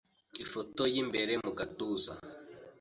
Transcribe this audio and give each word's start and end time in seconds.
Ifoto 0.43 0.83
y'imbere 0.93 1.33
mu 1.43 1.51
gatuza 1.59 2.11